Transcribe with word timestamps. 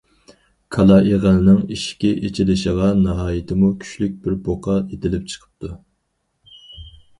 كالا 0.75 0.95
ئېغىلىنىڭ 1.09 1.59
ئىشىكى 1.75 2.13
ئېچىلىشىغا 2.29 2.89
ناھايىتىمۇ 3.03 3.71
كۈچلۈك 3.85 4.17
بىر 4.25 4.41
بۇقا 4.49 4.81
ئېتىلىپ 4.81 5.31
چىقىپتۇ. 5.37 5.75